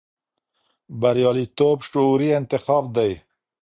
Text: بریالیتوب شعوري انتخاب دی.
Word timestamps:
بریالیتوب 1.01 1.77
شعوري 1.89 2.29
انتخاب 2.39 2.83
دی. 2.95 3.11